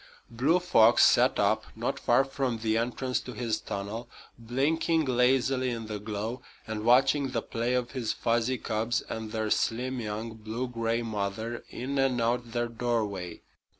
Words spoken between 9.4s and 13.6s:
slim, young, blue gray mother in and out their doorway.